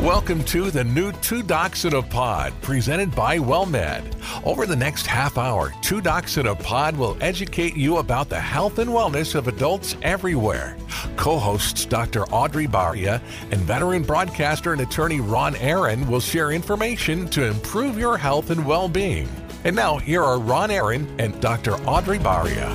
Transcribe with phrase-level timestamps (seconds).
[0.00, 4.02] Welcome to the new Two Docs in a Pod, presented by WellMed.
[4.44, 8.38] Over the next half hour, Two Docs in a Pod will educate you about the
[8.38, 10.76] health and wellness of adults everywhere.
[11.16, 12.24] Co hosts Dr.
[12.24, 18.18] Audrey Baria and veteran broadcaster and attorney Ron Aaron will share information to improve your
[18.18, 19.28] health and well being.
[19.62, 21.74] And now, here are Ron Aaron and Dr.
[21.86, 22.68] Audrey Baria.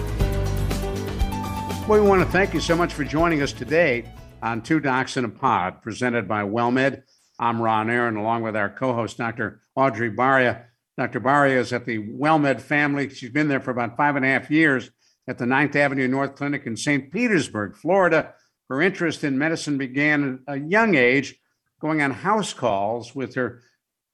[1.85, 4.05] Well, we want to thank you so much for joining us today
[4.41, 7.03] on Two Docs in a Pod, presented by WellMed.
[7.41, 9.61] I'm Ron Aaron, along with our co host, Dr.
[9.73, 10.65] Audrey Baria.
[10.97, 11.21] Dr.
[11.21, 13.07] Baria is at the WellMed family.
[13.07, 14.91] She's been there for about five and a half years
[15.25, 17.09] at the Ninth Avenue North Clinic in St.
[17.13, 18.33] Petersburg, Florida.
[18.67, 21.39] Her interest in medicine began at a young age,
[21.79, 23.61] going on house calls with her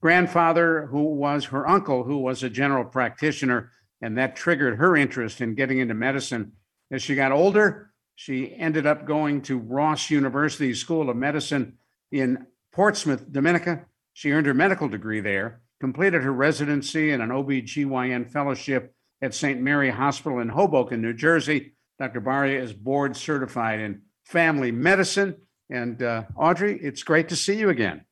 [0.04, 5.42] grandfather, who was her uncle, who was a general practitioner, and that triggered her interest
[5.42, 6.52] in getting into medicine.
[6.92, 11.80] As she got older, she ended up going to Ross University School of Medicine
[12.12, 13.86] in Portsmouth, Dominica.
[14.12, 19.62] She earned her medical degree there, completed her residency and an OB/GYN fellowship at St.
[19.62, 21.74] Mary Hospital in Hoboken, New Jersey.
[22.00, 22.20] Dr.
[22.20, 25.38] Baria is board certified in family medicine.
[25.70, 28.04] And uh, Audrey, it's great to see you again.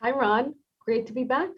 [0.00, 0.54] Hi, Ron.
[0.80, 1.50] Great to be back.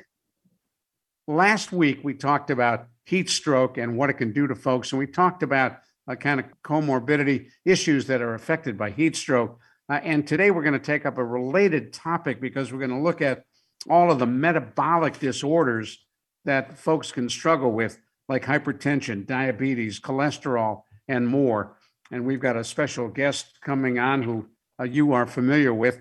[1.28, 4.90] Last week, we talked about heat stroke and what it can do to folks.
[4.90, 9.60] And we talked about uh, kind of comorbidity issues that are affected by heat stroke.
[9.90, 13.02] Uh, and today we're going to take up a related topic because we're going to
[13.02, 13.42] look at
[13.88, 15.98] all of the metabolic disorders
[16.44, 21.76] that folks can struggle with, like hypertension, diabetes, cholesterol, and more.
[22.12, 24.46] And we've got a special guest coming on who
[24.78, 26.00] uh, you are familiar with,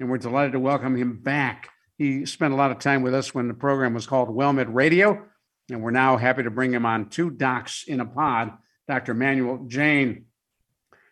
[0.00, 1.68] and we're delighted to welcome him back.
[1.98, 5.22] He spent a lot of time with us when the program was called WellMed Radio,
[5.70, 8.52] and we're now happy to bring him on two docs in a pod
[8.88, 9.12] Dr.
[9.12, 10.24] Manuel Jain.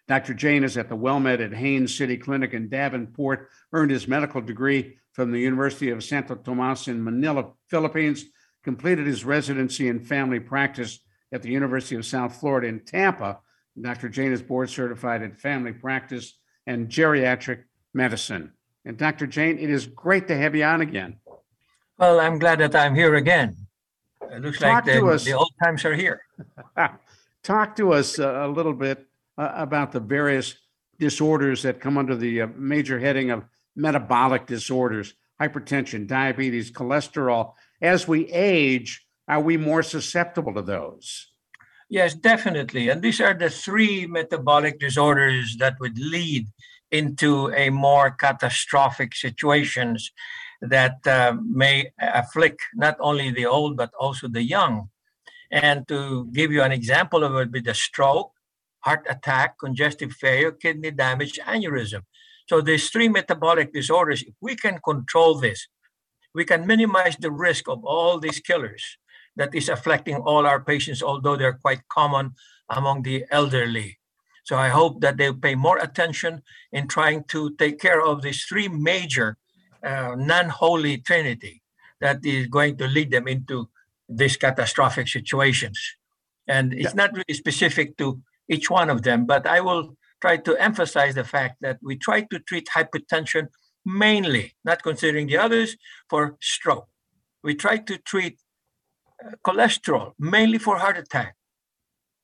[0.07, 0.35] Dr.
[0.35, 4.99] Jane is at the WellMed at Haines City Clinic in Davenport, earned his medical degree
[5.13, 8.27] from the University of Santo Tomas in Manila, Philippines,
[8.63, 11.01] completed his residency in family practice
[11.33, 13.39] at the University of South Florida in Tampa.
[13.81, 14.09] Dr.
[14.09, 16.35] Jane is board certified in family practice
[16.67, 18.53] and geriatric medicine.
[18.85, 19.27] And Dr.
[19.27, 21.17] Jane, it is great to have you on again.
[21.99, 23.57] Well, I'm glad that I'm here again.
[24.31, 25.25] It looks Talk like to the, us.
[25.25, 26.21] the old times are here.
[27.43, 29.07] Talk to us a little bit
[29.39, 30.55] uh, about the various
[30.99, 33.45] disorders that come under the uh, major heading of
[33.77, 37.55] metabolic disorders, hypertension, diabetes, cholesterol.
[37.83, 41.33] As we age, are we more susceptible to those?
[41.89, 42.89] Yes, definitely.
[42.89, 46.47] And these are the three metabolic disorders that would lead
[46.91, 50.13] into a more catastrophic situations
[50.61, 54.89] that uh, may afflict not only the old but also the young.
[55.51, 58.33] And to give you an example of it would be the stroke,
[58.85, 62.03] heart attack, congestive failure, kidney damage, aneurysm.
[62.49, 65.69] So these three metabolic disorders, if we can control this,
[66.35, 68.99] we can minimize the risk of all these killers
[69.37, 72.33] that is affecting all our patients, although they're quite common
[72.69, 73.99] among the elderly.
[74.45, 78.45] So I hope that they'll pay more attention in trying to take care of these
[78.45, 79.39] three major
[79.83, 81.63] uh, non-holy trinity
[82.01, 83.71] that is going to lead them into
[84.09, 85.79] these catastrophic situations.
[86.47, 90.57] And it's not really specific to each one of them, but I will try to
[90.57, 93.49] emphasize the fact that we try to treat hypertension
[93.85, 95.77] mainly, not considering the others,
[96.09, 96.89] for stroke.
[97.43, 98.39] We try to treat
[99.23, 101.37] uh, cholesterol mainly for heart attack.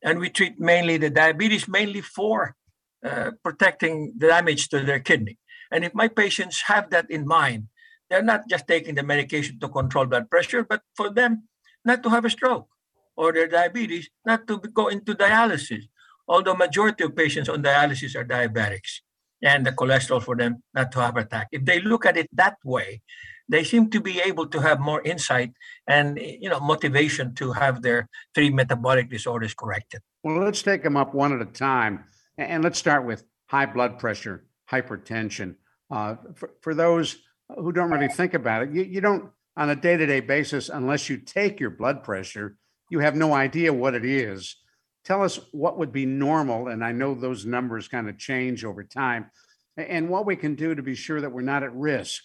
[0.02, 2.56] And we treat mainly the diabetes mainly for
[3.04, 5.38] uh, protecting the damage to their kidney.
[5.70, 7.68] And if my patients have that in mind,
[8.08, 11.48] they're not just taking the medication to control blood pressure, but for them
[11.84, 12.68] not to have a stroke
[13.16, 15.84] or their diabetes not to go into dialysis.
[16.30, 19.02] Although majority of patients on dialysis are diabetics
[19.42, 21.48] and the cholesterol for them not to have attack.
[21.50, 23.02] If they look at it that way,
[23.48, 25.50] they seem to be able to have more insight
[25.88, 30.02] and you know motivation to have their three metabolic disorders corrected.
[30.22, 32.04] Well, let's take them up one at a time.
[32.38, 35.56] And let's start with high blood pressure, hypertension.
[35.90, 37.16] Uh, for, for those
[37.58, 40.68] who don't really think about it, you, you don't, on a day to day basis,
[40.68, 42.56] unless you take your blood pressure,
[42.88, 44.56] you have no idea what it is.
[45.04, 46.68] Tell us what would be normal.
[46.68, 49.30] And I know those numbers kind of change over time,
[49.76, 52.22] and what we can do to be sure that we're not at risk.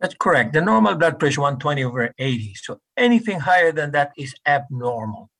[0.00, 0.52] That's correct.
[0.52, 2.54] The normal blood pressure 120 over 80.
[2.54, 5.30] So anything higher than that is abnormal.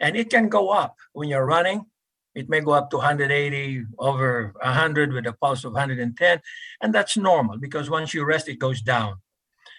[0.00, 1.86] And it can go up when you're running.
[2.34, 6.40] It may go up to 180 over 100 with a pulse of 110.
[6.82, 9.16] And that's normal because once you rest, it goes down.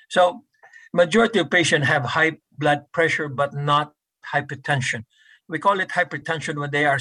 [0.09, 0.43] So
[0.91, 3.93] majority of patients have high blood pressure, but not
[4.33, 5.05] hypertension.
[5.49, 6.99] We call it hypertension when they are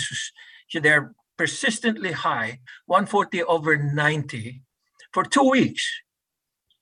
[0.72, 4.62] they're persistently high, 140 over 90
[5.12, 5.88] for two weeks.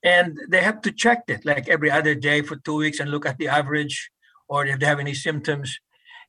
[0.03, 3.25] And they have to check it like every other day for two weeks and look
[3.25, 4.11] at the average
[4.47, 5.79] or if they have any symptoms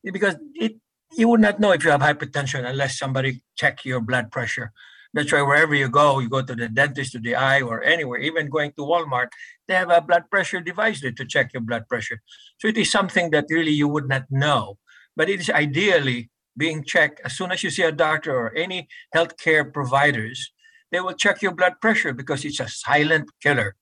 [0.03, 0.77] because it
[1.17, 4.73] you would not know if you have hypertension unless somebody check your blood pressure.
[5.15, 8.19] That's why wherever you go you go to the dentist to the eye or anywhere
[8.19, 9.29] even going to walmart
[9.69, 12.23] they have a blood pressure device there to check your blood pressure.
[12.59, 14.79] So it is something that really you would not know
[15.17, 18.89] but it is ideally being checked as soon as you see a doctor or any
[19.15, 20.53] healthcare providers
[20.91, 23.75] they will check your blood pressure because it's a silent killer.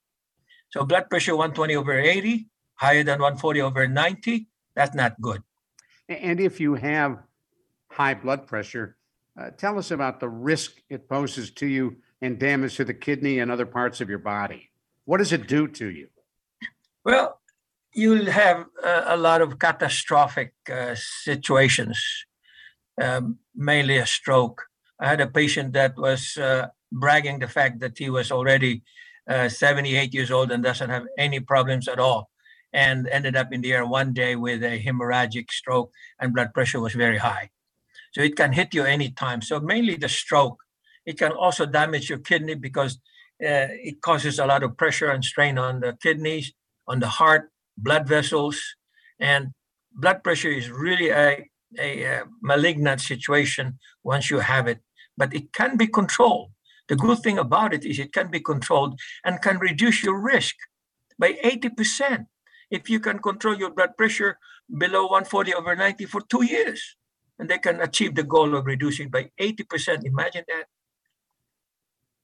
[0.70, 5.42] So blood pressure 120 over 80, higher than 140 over 90, that's not good.
[6.08, 7.18] And if you have
[7.88, 8.96] high blood pressure,
[9.38, 13.38] uh, tell us about the risk it poses to you and damage to the kidney
[13.38, 14.70] and other parts of your body.
[15.04, 16.08] What does it do to you?
[17.04, 17.38] Well,
[17.94, 22.04] you'll have uh, a lot of catastrophic uh, situations,
[23.00, 24.62] um, mainly a stroke.
[25.00, 28.82] I had a patient that was uh, bragging the fact that he was already
[29.28, 32.30] uh, 78 years old and doesn't have any problems at all
[32.72, 36.80] and ended up in the air one day with a hemorrhagic stroke and blood pressure
[36.80, 37.50] was very high.
[38.12, 39.40] So it can hit you anytime.
[39.42, 40.58] So mainly the stroke.
[41.06, 42.96] It can also damage your kidney because
[43.42, 46.52] uh, it causes a lot of pressure and strain on the kidneys
[46.86, 48.60] on the heart blood vessels
[49.18, 49.52] and
[49.92, 51.48] blood pressure is really a,
[51.78, 54.80] a, a malignant situation once you have it
[55.16, 56.50] but it can be controlled
[56.88, 60.54] the good thing about it is it can be controlled and can reduce your risk
[61.18, 62.26] by 80%
[62.70, 64.38] if you can control your blood pressure
[64.78, 66.96] below 140 over 90 for two years.
[67.38, 70.04] And they can achieve the goal of reducing by 80%.
[70.04, 70.64] Imagine that.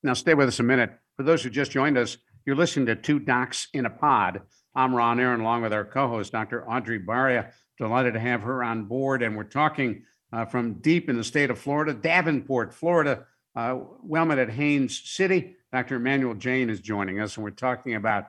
[0.03, 0.91] Now, stay with us a minute.
[1.17, 4.43] For those who just joined us, you're listening to Two Docs in a Pod.
[4.75, 6.69] I'm Ron Aaron, along with our co host, Dr.
[6.69, 7.53] Audrey Baria.
[7.79, 9.23] Delighted to have her on board.
[9.23, 13.27] And we're talking uh, from deep in the state of Florida, Davenport, Florida,
[13.57, 15.57] uh, WellMed at Haines City.
[15.73, 15.97] Dr.
[15.97, 18.27] Emmanuel Jane is joining us, and we're talking about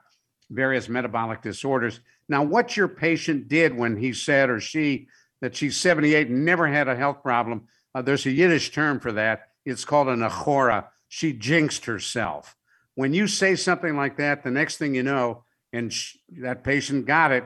[0.49, 1.99] various metabolic disorders.
[2.27, 5.07] Now, what your patient did when he said or she
[5.41, 9.11] that she's 78 and never had a health problem, uh, there's a Yiddish term for
[9.11, 9.49] that.
[9.65, 10.85] It's called an nachora.
[11.07, 12.55] She jinxed herself.
[12.95, 15.43] When you say something like that, the next thing you know,
[15.73, 17.45] and sh- that patient got it,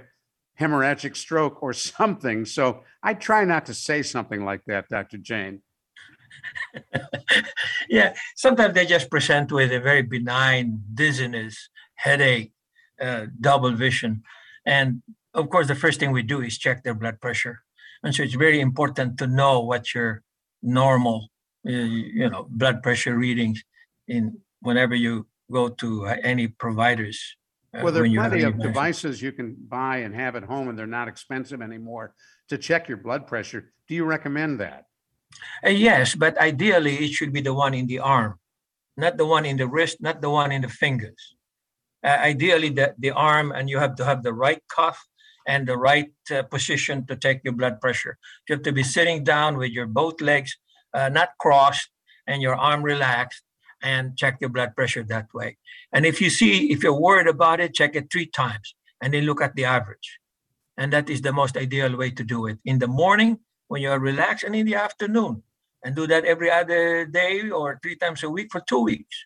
[0.60, 2.46] hemorrhagic stroke or something.
[2.46, 5.18] So I try not to say something like that, Dr.
[5.18, 5.62] Jane.
[7.90, 12.52] yeah, sometimes they just present with a very benign dizziness, headache,
[13.00, 14.24] uh, double vision.
[14.66, 15.02] And
[15.34, 17.62] of course, the first thing we do is check their blood pressure.
[18.04, 20.22] And so it's very important to know what your
[20.62, 21.30] normal,
[21.68, 23.64] uh, you know, blood pressure readings
[24.08, 27.36] in whenever you go to any providers.
[27.76, 30.78] Uh, well, there are plenty of devices you can buy and have at home, and
[30.78, 32.14] they're not expensive anymore
[32.50, 33.72] to check your blood pressure.
[33.88, 34.86] Do you recommend that?
[35.66, 38.40] Uh, yes, but ideally it should be the one in the arm,
[38.96, 41.36] not the one in the wrist, not the one in the fingers.
[42.04, 45.04] Uh, ideally, the, the arm, and you have to have the right cuff
[45.48, 48.18] and the right uh, position to take your blood pressure.
[48.48, 50.56] You have to be sitting down with your both legs
[50.94, 51.90] uh, not crossed
[52.28, 53.44] and your arm relaxed
[53.82, 55.58] and check your blood pressure that way.
[55.92, 59.24] And if you see, if you're worried about it, check it three times and then
[59.24, 60.20] look at the average.
[60.78, 62.60] And that is the most ideal way to do it.
[62.66, 65.44] In the morning, when you are relaxed and in the afternoon
[65.84, 69.26] and do that every other day or three times a week for two weeks.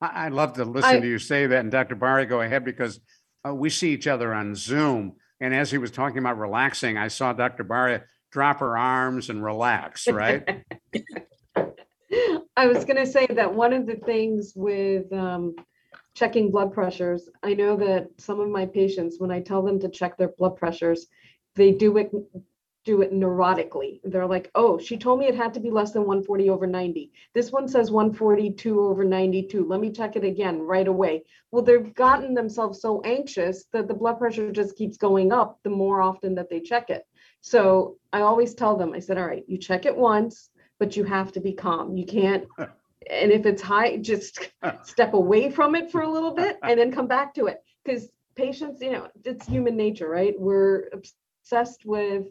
[0.00, 1.60] I- would love to listen I, to you say that.
[1.60, 1.96] And Dr.
[1.96, 3.00] Baria, go ahead because
[3.46, 5.14] uh, we see each other on Zoom.
[5.40, 7.64] And as he was talking about relaxing, I saw Dr.
[7.64, 10.64] Baria drop her arms and relax, right?
[12.56, 15.56] I was going to say that one of the things with um,
[16.14, 19.88] checking blood pressures, I know that some of my patients, when I tell them to
[19.88, 21.06] check their blood pressures,
[21.54, 22.10] they do it
[22.86, 24.00] do it neurotically.
[24.04, 27.10] They're like, oh, she told me it had to be less than 140 over 90.
[27.34, 29.66] This one says 142 over 92.
[29.66, 31.24] Let me check it again right away.
[31.50, 35.70] Well, they've gotten themselves so anxious that the blood pressure just keeps going up the
[35.70, 37.02] more often that they check it.
[37.40, 41.04] So I always tell them, I said, all right, you check it once, but you
[41.04, 41.96] have to be calm.
[41.96, 42.46] You can't.
[43.08, 44.50] And if it's high, just
[44.82, 47.62] step away from it for a little bit and then come back to it.
[47.84, 50.34] Because patients, you know, it's human nature, right?
[50.36, 52.26] We're obsessed with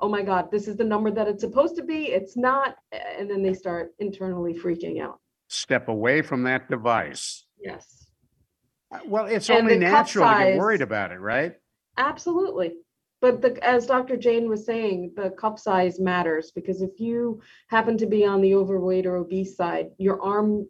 [0.00, 2.06] oh my God, this is the number that it's supposed to be.
[2.06, 2.76] It's not.
[2.92, 5.20] And then they start internally freaking out.
[5.48, 7.44] Step away from that device.
[7.62, 8.06] Yes.
[8.92, 11.54] Uh, well, it's and only natural size, to get worried about it, right?
[11.96, 12.74] Absolutely.
[13.20, 14.16] But the, as Dr.
[14.16, 18.54] Jane was saying, the cup size matters because if you happen to be on the
[18.54, 20.66] overweight or obese side, your arm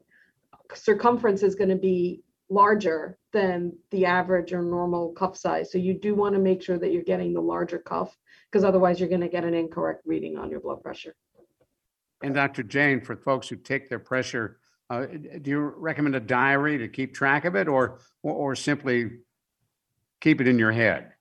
[0.75, 5.71] circumference is going to be larger than the average or normal cuff size.
[5.71, 8.16] So you do want to make sure that you're getting the larger cuff
[8.50, 11.14] because otherwise you're going to get an incorrect reading on your blood pressure.
[12.23, 12.64] And Dr.
[12.64, 14.59] Jane, for folks who take their pressure
[14.90, 19.21] Uh, do you recommend a diary to keep track of it or, or, or simply
[20.21, 21.12] keep it in your head?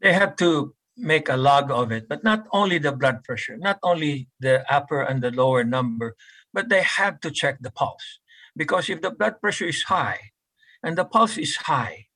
[0.00, 3.78] They have to make a log of it, but not only the blood pressure, not
[3.82, 6.16] only the upper and the lower number,
[6.52, 8.20] but they have to check the pulse.
[8.56, 10.32] Because if the blood pressure is high
[10.82, 12.06] and the pulse is high,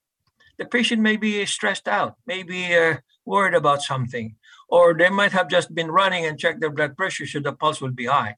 [0.58, 4.36] the patient may be stressed out, maybe uh, worried about something,
[4.68, 7.80] or they might have just been running and checked their blood pressure, so the pulse
[7.80, 8.36] will be high.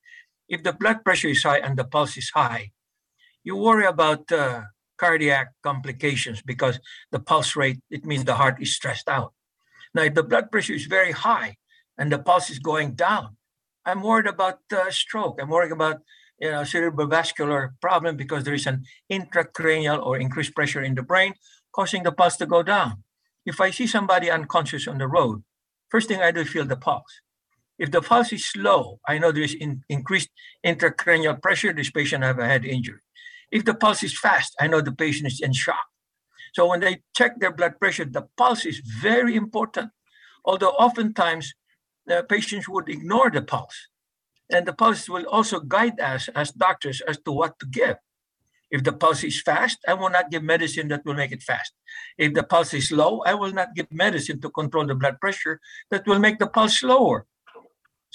[0.48, 2.72] If the blood pressure is high and the pulse is high,
[3.42, 4.62] you worry about uh,
[4.98, 6.80] cardiac complications because
[7.12, 9.32] the pulse rate, it means the heart is stressed out.
[9.94, 11.56] Now, if the blood pressure is very high
[11.96, 13.36] and the pulse is going down,
[13.84, 15.38] I'm worried about uh, stroke.
[15.40, 16.00] I'm worried about
[16.38, 21.34] you know cerebrovascular problem because there is an intracranial or increased pressure in the brain
[21.72, 23.04] causing the pulse to go down.
[23.44, 25.44] If I see somebody unconscious on the road,
[25.88, 27.20] first thing I do is feel the pulse.
[27.78, 30.30] If the pulse is slow, I know there is in, increased
[30.64, 31.72] intracranial pressure.
[31.72, 33.00] This patient have a head injury.
[33.56, 35.86] If the pulse is fast, I know the patient is in shock.
[36.52, 39.92] So when they check their blood pressure, the pulse is very important.
[40.44, 41.54] Although oftentimes
[42.04, 43.88] the patients would ignore the pulse.
[44.52, 47.96] And the pulse will also guide us as doctors as to what to give.
[48.70, 51.72] If the pulse is fast, I will not give medicine that will make it fast.
[52.18, 55.60] If the pulse is low, I will not give medicine to control the blood pressure
[55.90, 57.24] that will make the pulse slower.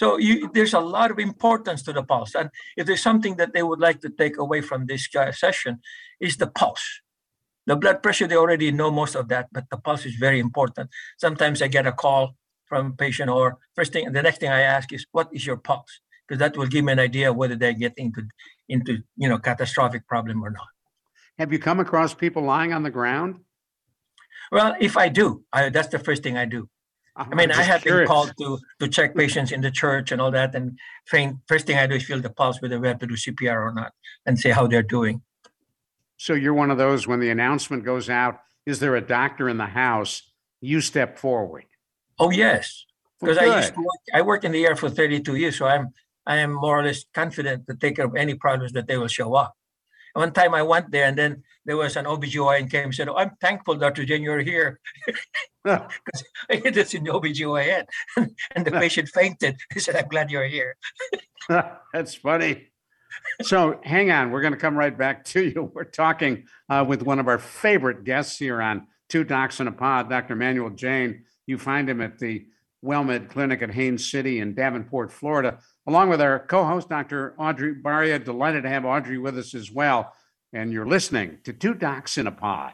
[0.01, 2.33] So you, there's a lot of importance to the pulse.
[2.33, 5.79] And if there's something that they would like to take away from this session,
[6.19, 7.01] is the pulse.
[7.67, 10.89] The blood pressure, they already know most of that, but the pulse is very important.
[11.19, 14.61] Sometimes I get a call from a patient, or first thing, the next thing I
[14.61, 15.93] ask is, "What is your pulse?"
[16.23, 18.23] Because that will give me an idea whether they get into
[18.67, 20.69] into you know catastrophic problem or not.
[21.37, 23.31] Have you come across people lying on the ground?
[24.51, 26.69] Well, if I do, I, that's the first thing I do.
[27.15, 28.07] I mean, I have curious.
[28.07, 30.77] been called to to check patients in the church and all that, and
[31.07, 31.37] faint.
[31.47, 33.73] First thing I do is feel the pulse whether we have to do CPR or
[33.73, 33.91] not,
[34.25, 35.21] and see how they're doing.
[36.17, 39.57] So you're one of those when the announcement goes out, is there a doctor in
[39.57, 40.21] the house?
[40.61, 41.65] You step forward.
[42.19, 42.85] Oh yes,
[43.19, 44.01] because well, I used to work.
[44.13, 45.93] I worked in the air for 32 years, so I'm
[46.25, 49.07] I am more or less confident to take care of any problems that they will
[49.07, 49.55] show up.
[50.13, 53.15] One time I went there and then there was an OBGYN came and said, oh,
[53.15, 54.05] I'm thankful, Dr.
[54.05, 54.79] Jain, you're here.
[55.63, 57.85] Because I hit this in the OBGYN.
[58.55, 59.57] and the patient fainted.
[59.71, 60.75] He said, I'm glad you're here.
[61.93, 62.71] That's funny.
[63.43, 64.31] So hang on.
[64.31, 65.71] We're going to come right back to you.
[65.71, 69.71] We're talking uh, with one of our favorite guests here on Two Docs in a
[69.71, 70.35] Pod, Dr.
[70.35, 71.25] Manuel Jain.
[71.45, 72.47] You find him at the
[72.83, 77.33] WellMed Clinic at Haines City in Davenport, Florida along with our co host, Dr.
[77.37, 78.23] Audrey Baria.
[78.23, 80.13] Delighted to have Audrey with us as well.
[80.53, 82.73] And you're listening to Two Docs in a Pod.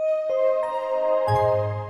[1.27, 1.85] Well,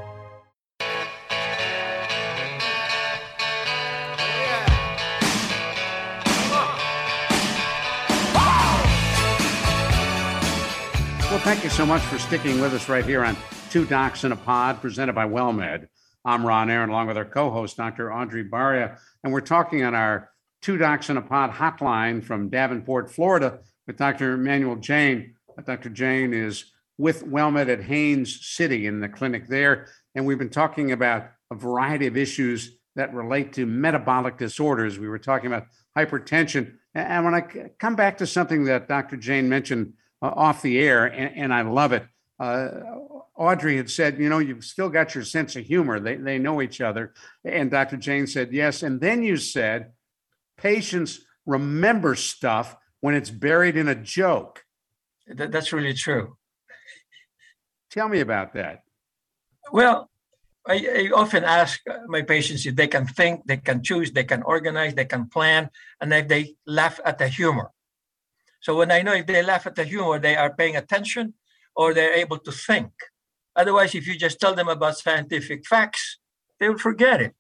[11.39, 13.37] thank you so much for sticking with us right here on
[13.69, 15.87] Two Docs in a Pod, presented by WellMed.
[16.25, 18.11] I'm Ron Aaron, along with our co-host, Dr.
[18.11, 20.29] Audrey Baria, and we're talking on our
[20.61, 24.35] Two Docs in a Pod hotline from Davenport, Florida, with Dr.
[24.35, 25.35] Manuel Jane.
[25.65, 25.89] Dr.
[25.89, 26.65] Jane is
[27.01, 29.87] with WellMed at Haines City in the clinic there.
[30.13, 34.99] And we've been talking about a variety of issues that relate to metabolic disorders.
[34.99, 35.65] We were talking about
[35.97, 36.75] hypertension.
[36.93, 37.41] And when I
[37.79, 39.17] come back to something that Dr.
[39.17, 42.05] Jane mentioned uh, off the air, and, and I love it,
[42.39, 42.69] uh,
[43.35, 45.99] Audrey had said, you know, you've still got your sense of humor.
[45.99, 47.15] They, they know each other.
[47.43, 47.97] And Dr.
[47.97, 48.83] Jane said, yes.
[48.83, 49.93] And then you said,
[50.55, 54.63] patients remember stuff when it's buried in a joke.
[55.25, 56.37] That's really true.
[57.91, 58.83] Tell me about that.
[59.71, 60.09] Well,
[60.67, 64.43] I, I, often ask my patients if they can think, they can choose, they can
[64.43, 65.69] organize, they can plan,
[65.99, 67.71] and if they laugh at the humor.
[68.61, 71.33] So when I know if they laugh at the humor, they are paying attention
[71.75, 72.91] or they're able to think.
[73.55, 76.19] Otherwise, if you just tell them about scientific facts,
[76.59, 77.33] they will forget it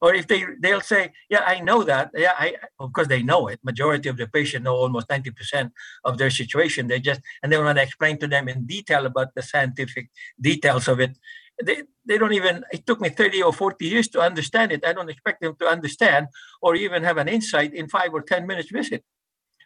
[0.00, 2.10] or if they they'll say yeah i know that.
[2.14, 3.60] Yeah i of course they know it.
[3.62, 5.70] Majority of the patient know almost 90%
[6.04, 6.86] of their situation.
[6.88, 10.88] They just and they want to explain to them in detail about the scientific details
[10.88, 11.18] of it.
[11.62, 14.84] They, they don't even it took me 30 or 40 years to understand it.
[14.86, 16.28] I don't expect them to understand
[16.62, 19.04] or even have an insight in five or ten minutes visit.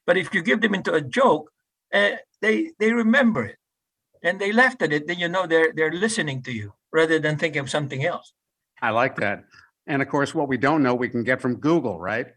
[0.06, 1.50] But if you give them into a joke,
[1.92, 3.58] uh, they they remember it.
[4.22, 7.36] And they laughed at it, then you know they're they're listening to you rather than
[7.36, 8.32] thinking of something else.
[8.80, 9.44] I like that.
[9.86, 12.28] And of course, what we don't know, we can get from Google, right?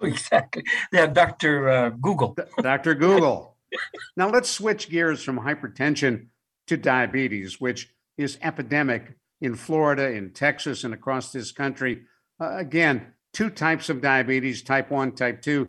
[0.00, 0.62] Exactly.
[0.92, 1.68] Yeah, Dr.
[1.68, 2.36] Uh, Google.
[2.62, 2.94] Dr.
[2.94, 3.56] Google.
[4.16, 6.28] now let's switch gears from hypertension
[6.68, 12.02] to diabetes, which is epidemic in Florida, in Texas, and across this country.
[12.40, 15.68] Uh, again, two types of diabetes type 1, type 2.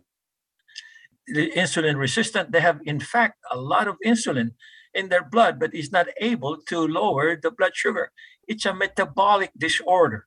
[1.26, 4.50] The insulin resistant, they have, in fact, a lot of insulin
[4.94, 8.10] in their blood, but is not able to lower the blood sugar.
[8.46, 10.26] It's a metabolic disorder.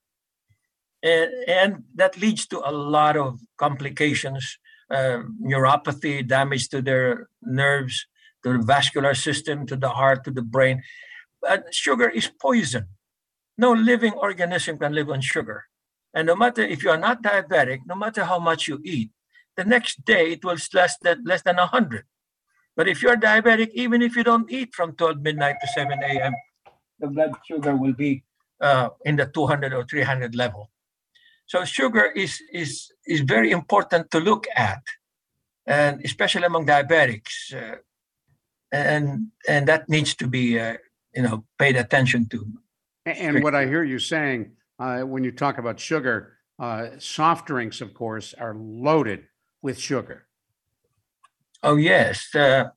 [1.04, 4.58] And, and that leads to a lot of complications,
[4.90, 8.08] uh, neuropathy, damage to their nerves,
[8.44, 10.82] to the vascular system, to the heart, to the brain.
[11.42, 12.88] But sugar is poison.
[13.58, 15.66] No living organism can live on sugar.
[16.14, 19.12] And no matter if you are not diabetic, no matter how much you eat,
[19.58, 22.06] the next day it will less than less than 100.
[22.76, 26.34] But if you're diabetic, even if you don't eat from 12 midnight to 7 a.m.,
[27.00, 28.24] the blood sugar will be
[28.62, 30.72] uh, in the 200 or 300 level.
[31.46, 34.82] So sugar is is is very important to look at,
[35.66, 37.78] and especially among diabetics, uh,
[38.72, 40.78] and and that needs to be uh,
[41.14, 42.46] you know paid attention to.
[43.06, 47.82] And what I hear you saying uh, when you talk about sugar, uh, soft drinks,
[47.82, 49.28] of course, are loaded
[49.62, 50.28] with sugar.
[51.62, 52.70] Oh yes, uh,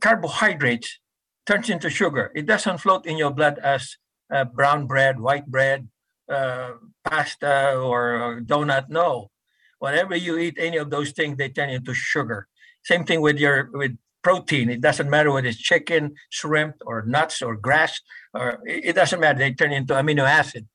[0.00, 0.98] carbohydrates
[1.46, 2.32] turns into sugar.
[2.34, 3.96] It doesn't float in your blood as
[4.32, 5.88] uh, brown bread, white bread,
[6.28, 6.72] uh,
[7.04, 8.88] pasta, or donut.
[8.88, 9.30] No,
[9.78, 12.48] whenever you eat any of those things, they turn into sugar.
[12.84, 14.70] Same thing with your with protein.
[14.70, 18.00] It doesn't matter whether it's chicken, shrimp, or nuts, or grass,
[18.34, 19.38] or it doesn't matter.
[19.38, 20.68] They turn into amino acid.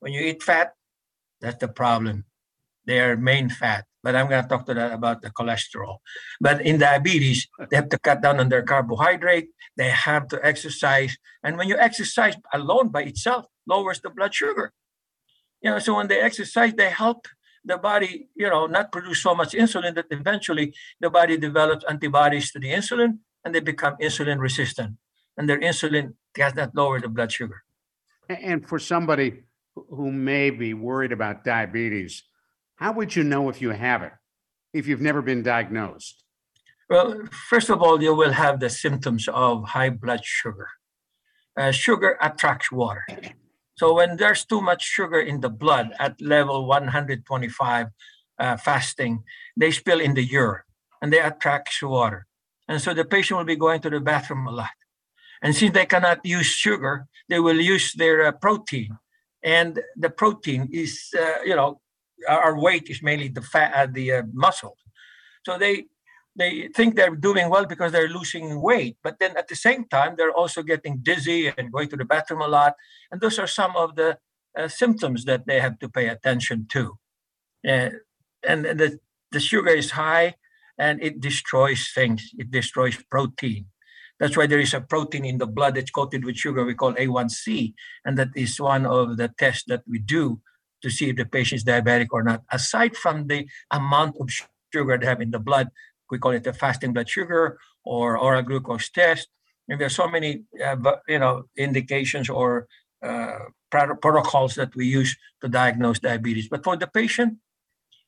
[0.00, 0.74] When you eat fat,
[1.40, 2.24] that's the problem.
[2.86, 5.98] They are main fat but I'm going to talk to that about the cholesterol.
[6.40, 9.48] But in diabetes, they have to cut down on their carbohydrate.
[9.76, 14.72] They have to exercise, and when you exercise alone by itself, lowers the blood sugar.
[15.62, 17.26] You know, so when they exercise, they help
[17.64, 22.52] the body, you know, not produce so much insulin that eventually the body develops antibodies
[22.52, 24.96] to the insulin and they become insulin resistant.
[25.36, 27.62] And their insulin does not lower the blood sugar.
[28.28, 29.44] And for somebody
[29.74, 32.24] who may be worried about diabetes,
[32.76, 34.12] how would you know if you have it
[34.72, 36.24] if you've never been diagnosed?
[36.88, 40.68] Well, first of all, you will have the symptoms of high blood sugar.
[41.56, 43.04] Uh, sugar attracts water.
[43.78, 47.86] So when there's too much sugar in the blood at level 125
[48.38, 49.22] uh, fasting,
[49.56, 50.62] they spill in the urine
[51.00, 52.26] and they attract water.
[52.66, 54.70] And so the patient will be going to the bathroom a lot.
[55.42, 58.98] And since they cannot use sugar, they will use their uh, protein.
[59.44, 61.80] And the protein is, uh, you know,
[62.28, 64.78] our weight is mainly the fat, uh, the uh, muscles.
[65.46, 65.84] So they
[66.38, 70.14] they think they're doing well because they're losing weight, but then at the same time
[70.16, 72.74] they're also getting dizzy and going to the bathroom a lot,
[73.10, 74.18] and those are some of the
[74.56, 76.98] uh, symptoms that they have to pay attention to.
[77.68, 77.90] Uh,
[78.46, 78.98] and the
[79.32, 80.34] the sugar is high,
[80.78, 82.30] and it destroys things.
[82.38, 83.66] It destroys protein.
[84.18, 86.94] That's why there is a protein in the blood that's coated with sugar we call
[86.94, 87.74] A1C,
[88.04, 90.40] and that is one of the tests that we do
[90.82, 92.42] to see if the patient is diabetic or not.
[92.50, 94.30] Aside from the amount of
[94.72, 95.68] sugar they have in the blood,
[96.10, 99.28] we call it the fasting blood sugar or oral glucose test.
[99.68, 100.76] And there's so many, uh,
[101.08, 102.66] you know, indications or
[103.02, 103.38] uh,
[103.70, 106.48] protocols that we use to diagnose diabetes.
[106.48, 107.38] But for the patient,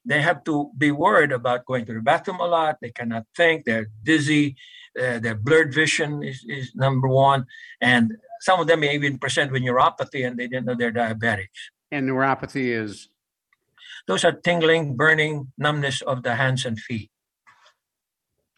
[0.04, 2.78] they have to be worried about going to the bathroom a lot.
[2.80, 3.64] They cannot think.
[3.64, 4.56] They're dizzy.
[4.98, 7.46] Uh, their blurred vision is, is number one.
[7.80, 11.70] And some of them may even present with neuropathy and they didn't know they're diabetics.
[11.92, 13.08] And neuropathy is?
[14.06, 17.10] Those are tingling, burning, numbness of the hands and feet.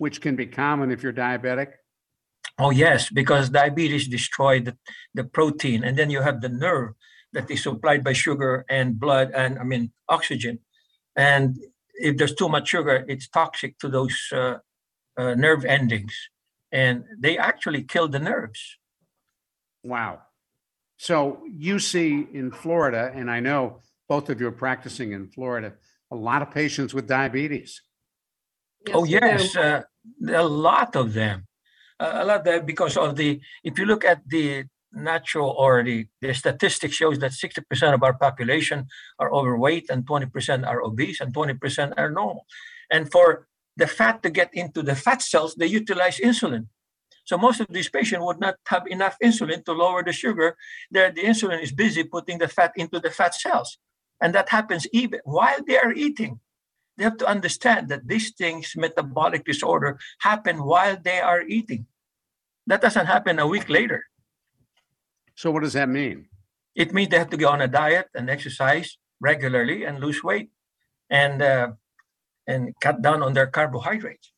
[0.02, 1.70] Which can be common if you're diabetic?
[2.58, 4.74] Oh, yes, because diabetes destroyed the,
[5.18, 5.84] the protein.
[5.86, 6.90] And then you have the nerve
[7.34, 10.58] that is supplied by sugar and blood and, I mean, oxygen.
[11.14, 11.46] And
[12.08, 14.56] if there's too much sugar, it's toxic to those uh,
[15.20, 16.14] uh, nerve endings.
[16.72, 18.62] And they actually kill the nerves.
[19.92, 20.14] Wow.
[20.96, 21.14] So
[21.66, 23.60] you see in Florida, and I know
[24.08, 25.74] both of you are practicing in Florida,
[26.10, 27.70] a lot of patients with diabetes.
[28.86, 29.82] Yes, oh yes, uh,
[30.28, 31.46] a lot of them.
[32.00, 33.40] A lot of them because of the.
[33.62, 38.14] If you look at the natural or the, the statistics shows that 60% of our
[38.14, 38.86] population
[39.18, 42.46] are overweight and 20% are obese and 20% are normal.
[42.90, 46.66] And for the fat to get into the fat cells, they utilize insulin.
[47.24, 50.56] So most of these patients would not have enough insulin to lower the sugar.
[50.90, 53.78] There, the insulin is busy putting the fat into the fat cells.
[54.20, 56.40] And that happens even while they are eating.
[56.96, 61.86] They have to understand that these things, metabolic disorder, happen while they are eating.
[62.66, 64.04] That doesn't happen a week later.
[65.34, 66.28] So what does that mean?
[66.74, 70.50] It means they have to go on a diet and exercise regularly and lose weight
[71.10, 71.72] and uh,
[72.46, 74.32] and cut down on their carbohydrates.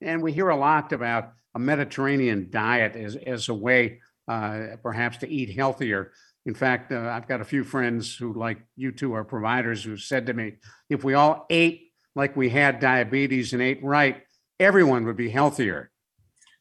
[0.00, 5.18] And we hear a lot about a Mediterranean diet as, as a way uh, perhaps
[5.18, 6.12] to eat healthier.
[6.44, 9.96] In fact, uh, I've got a few friends who, like you two, are providers who
[9.96, 10.54] said to me,
[10.90, 14.22] if we all ate like we had diabetes and ate right,
[14.58, 15.90] everyone would be healthier.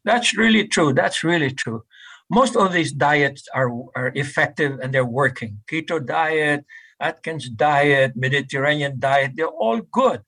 [0.03, 0.93] That's really true.
[0.93, 1.83] That's really true.
[2.29, 5.59] Most of these diets are, are effective and they're working.
[5.69, 6.65] Keto diet,
[6.99, 10.21] Atkins diet, Mediterranean diet, they're all good.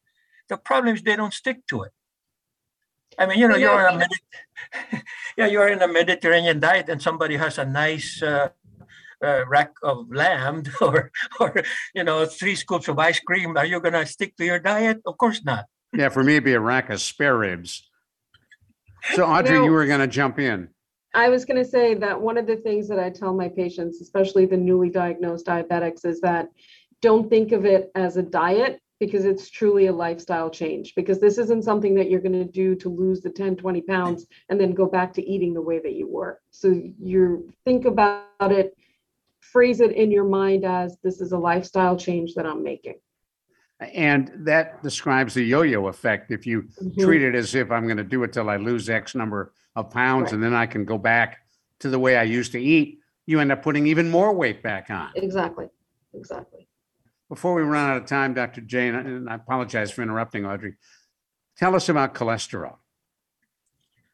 [0.49, 1.91] The problem is they don't stick to it.
[3.17, 5.03] I mean, you know, you're in a Medi-
[5.37, 8.49] yeah, you're in a Mediterranean diet, and somebody has a nice uh,
[9.23, 13.57] uh, rack of lamb or or you know three scoops of ice cream.
[13.57, 15.01] Are you gonna stick to your diet?
[15.05, 15.65] Of course not.
[15.95, 17.87] Yeah, for me, it'd be a rack of spare ribs.
[19.13, 20.69] So, Audrey, know- you were going to jump in.
[21.15, 24.01] I was going to say that one of the things that I tell my patients,
[24.01, 26.47] especially the newly diagnosed diabetics, is that
[27.03, 30.95] don't think of it as a diet because it's truly a lifestyle change.
[30.95, 34.27] Because this isn't something that you're going to do to lose the 10, 20 pounds
[34.49, 36.39] and then go back to eating the way that you were.
[36.51, 38.77] So you think about it,
[39.41, 42.95] phrase it in your mind as this is a lifestyle change that I'm making.
[43.79, 46.31] And that describes the yo-yo effect.
[46.31, 46.99] If you Mhm.
[46.99, 49.89] treat it as if I'm going to do it till I lose X number of
[49.89, 50.33] pounds Right.
[50.33, 51.39] and then I can go back
[51.79, 54.89] to the way I used to eat, you end up putting even more weight back
[54.89, 55.09] on.
[55.15, 55.67] Exactly,
[56.13, 56.67] exactly.
[57.33, 58.61] Before we run out of time, Dr.
[58.61, 60.75] Jane, and I apologize for interrupting, Audrey,
[61.57, 62.75] tell us about cholesterol.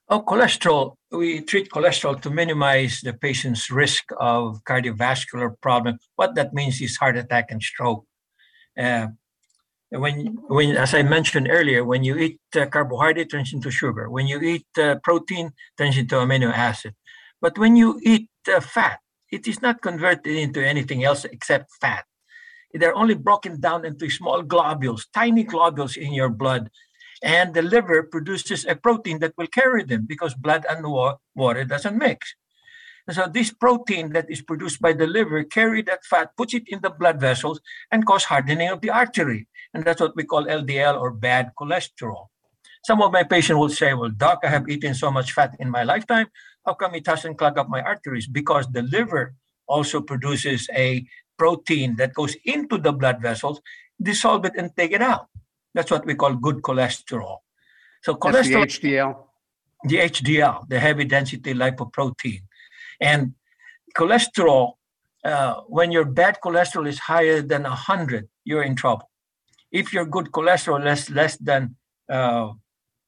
[0.08, 0.94] Oh, cholesterol.
[1.12, 6.00] We treat cholesterol to minimize the patient's risk of cardiovascular problem.
[6.16, 8.06] What that means is heart attack and stroke.
[8.80, 9.08] Uh,
[9.90, 14.10] when, when, as I mentioned earlier, when you eat uh, carbohydrate, turns into sugar.
[14.10, 16.96] When you eat uh, protein, turns into amino acid.
[17.42, 22.06] But when you eat uh, fat, it is not converted into anything else except fat.
[22.74, 26.70] They're only broken down into small globules, tiny globules in your blood
[27.22, 31.66] and the liver produces a protein that will carry them because blood and wa- water
[31.66, 32.36] doesn't mix.
[33.08, 36.64] And so this protein that is produced by the liver carry that fat, puts it
[36.68, 37.60] in the blood vessels,
[37.92, 39.48] and cause hardening of the artery.
[39.74, 42.28] And that's what we call LDL or bad cholesterol.
[42.86, 45.70] Some of my patients will say, "Well, doc, I have eaten so much fat in
[45.70, 46.28] my lifetime.
[46.66, 49.36] How come it doesn't clog up my arteries?" Because the liver
[49.68, 51.06] also produces a
[51.40, 53.62] protein that goes into the blood vessels,
[54.02, 55.28] dissolve it, and take it out.
[55.74, 57.38] That's what we call good cholesterol.
[58.04, 59.18] So That's the cholesterol, HDL.
[59.86, 62.42] the HDL, the heavy density lipoprotein,
[63.02, 63.34] and
[63.98, 64.74] cholesterol.
[65.22, 69.10] Uh, when your bad cholesterol is higher than 100, you're in trouble.
[69.70, 71.76] If your good cholesterol is less than
[72.10, 72.54] uh,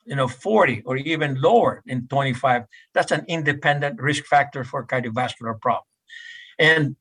[0.05, 2.63] you know 40 or even lower in 25,
[2.93, 5.85] that's an independent risk factor for cardiovascular problem.
[6.59, 6.95] And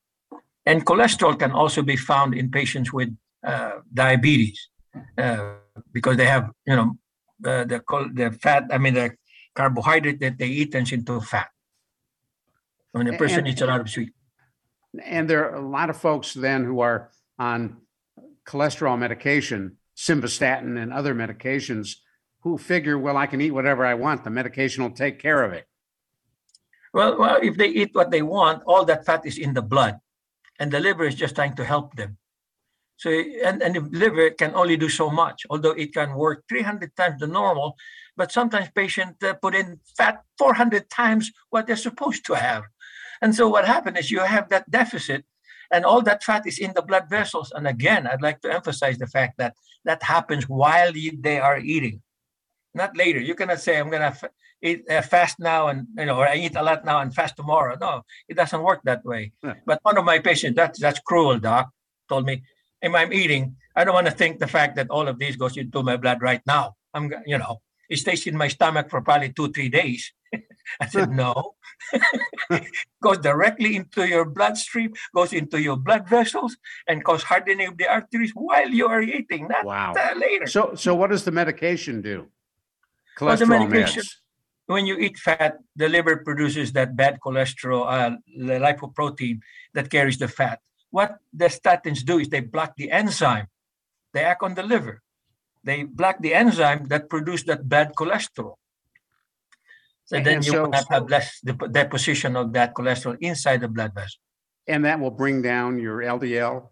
[0.66, 3.11] and cholesterol can also be found in patients with
[3.46, 4.68] uh, diabetes
[5.18, 5.55] uh,
[5.92, 6.94] because they have you know
[7.40, 7.79] the the
[8.14, 9.11] the fat i mean the
[9.55, 11.49] carbohydrate that they eat turns into fat
[12.92, 14.12] when a person And- eats a lot of sweet
[15.18, 17.61] And there are a lot of folks then who are on
[18.44, 21.87] cholesterol medication, simvastatin and other medications,
[22.42, 24.25] who figure, well, I can eat whatever I want.
[24.25, 25.64] The medication will take care of it.
[26.92, 29.94] well well if they eat what they want all that fat is in the blood
[30.61, 32.18] and the liver is just trying to help them.
[32.96, 36.94] So and, and the liver can only do so much although it can work 300
[36.94, 37.77] times the normal
[38.14, 42.64] but sometimes patients uh, put in fat 400 times what they're supposed to have.
[43.23, 45.25] And so what happened is you have that deficit
[45.73, 47.51] and all that fat is in the blood vessels.
[47.57, 49.55] And again i'd like to emphasize the fact that
[49.87, 52.03] that happens while you, they are eating
[52.74, 53.20] not later.
[53.20, 54.24] You cannot say i'm going to f-
[54.62, 57.37] eat uh, fast now and you know or i eat a lot now and fast
[57.37, 57.76] tomorrow.
[57.80, 59.33] No it doesn't work that way.
[59.42, 59.54] Yeah.
[59.66, 61.70] but one of my patients that's that's cruel doc
[62.09, 62.42] told me
[62.83, 63.56] if i'm eating?
[63.76, 66.20] I don't want to think the fact that all of this goes into my blood
[66.22, 66.74] right now.
[66.94, 70.12] I'm you know it stays in my stomach for probably two three days.
[70.80, 71.54] I said no.
[73.02, 76.56] Goes directly into your bloodstream goes into your blood vessels
[76.87, 79.94] and cause hardening of the arteries while you are eating not Wow.
[79.96, 80.46] uh, later.
[80.46, 82.26] So, so what does the medication do?
[83.18, 84.16] The Cholesterol medication- meds.
[84.66, 89.40] when you eat fat, the liver produces that bad cholesterol, uh, the lipoprotein
[89.75, 90.61] that carries the fat.
[90.90, 93.49] What the statins do is they block the enzyme.
[94.12, 95.03] They act on the liver.
[95.62, 98.57] They block the enzyme that produces that bad cholesterol.
[100.07, 103.68] So And- then and you so- have less dep- deposition of that cholesterol inside the
[103.68, 104.20] blood vessel.
[104.66, 106.70] And that will bring down your LDL.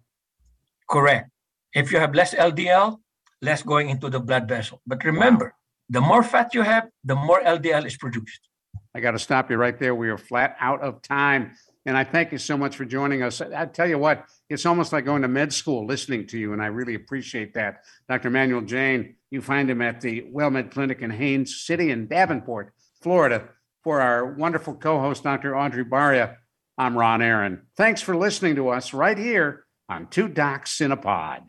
[0.88, 1.30] Correct.
[1.74, 3.02] If you have less LDL,
[3.42, 4.80] less going into the blood vessel.
[4.86, 5.54] But remember.
[5.88, 8.48] The more fat you have, the more LDL is produced.
[8.94, 9.94] I got to stop you right there.
[9.94, 11.52] We are flat out of time.
[11.86, 13.40] And I thank you so much for joining us.
[13.40, 16.60] I tell you what, it's almost like going to med school listening to you, and
[16.60, 17.84] I really appreciate that.
[18.08, 18.28] Dr.
[18.28, 23.48] Manuel Jane, you find him at the WellMed Clinic in Haines City in Davenport, Florida.
[23.84, 25.56] For our wonderful co host, Dr.
[25.56, 26.36] Audrey Baria,
[26.76, 27.62] I'm Ron Aaron.
[27.76, 31.44] Thanks for listening to us right here on Two Docs in a Pod.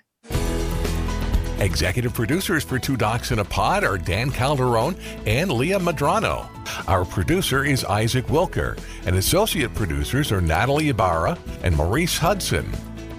[1.59, 4.95] Executive producers for Two Docs in a Pod are Dan Calderon
[5.25, 6.47] and Leah Madrano.
[6.87, 12.65] Our producer is Isaac Wilker, and associate producers are Natalie Ibarra and Maurice Hudson.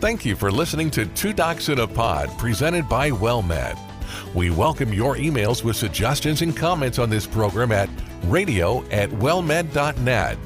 [0.00, 3.89] Thank you for listening to Two Docs in a Pod, presented by WellMed.
[4.34, 7.88] We welcome your emails with suggestions and comments on this program at
[8.24, 10.38] radio at wellmed.net.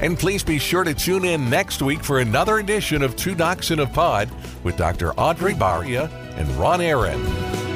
[0.00, 3.70] And please be sure to tune in next week for another edition of Two Docs
[3.70, 4.28] in a Pod
[4.64, 5.12] with Dr.
[5.14, 7.71] Audrey Baria and Ron Aaron.